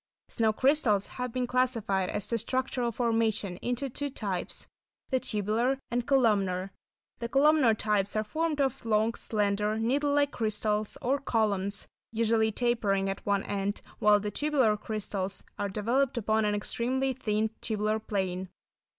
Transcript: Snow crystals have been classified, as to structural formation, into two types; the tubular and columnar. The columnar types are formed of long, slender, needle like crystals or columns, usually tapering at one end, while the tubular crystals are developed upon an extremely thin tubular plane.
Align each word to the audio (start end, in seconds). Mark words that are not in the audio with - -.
Snow 0.29 0.51
crystals 0.51 1.05
have 1.05 1.31
been 1.31 1.45
classified, 1.45 2.09
as 2.09 2.27
to 2.27 2.39
structural 2.39 2.91
formation, 2.91 3.57
into 3.57 3.87
two 3.87 4.09
types; 4.09 4.65
the 5.11 5.19
tubular 5.19 5.77
and 5.91 6.07
columnar. 6.07 6.71
The 7.19 7.29
columnar 7.29 7.75
types 7.75 8.15
are 8.15 8.23
formed 8.23 8.59
of 8.59 8.83
long, 8.83 9.13
slender, 9.13 9.77
needle 9.77 10.11
like 10.11 10.31
crystals 10.31 10.97
or 11.03 11.19
columns, 11.19 11.87
usually 12.11 12.51
tapering 12.51 13.11
at 13.11 13.23
one 13.27 13.43
end, 13.43 13.83
while 13.99 14.19
the 14.19 14.31
tubular 14.31 14.75
crystals 14.75 15.43
are 15.59 15.69
developed 15.69 16.17
upon 16.17 16.45
an 16.45 16.55
extremely 16.55 17.13
thin 17.13 17.51
tubular 17.61 17.99
plane. 17.99 18.49